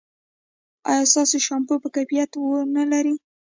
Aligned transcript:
ایا 0.89 1.03
ستاسو 1.11 1.37
شامپو 1.45 1.73
به 1.81 1.89
کیفیت 1.95 2.31
و 2.37 2.43
نه 2.75 2.83
لري؟ 2.91 3.15